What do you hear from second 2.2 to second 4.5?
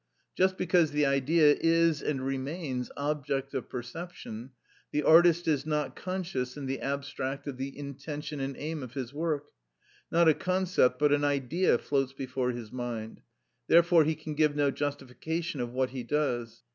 remains object of perception,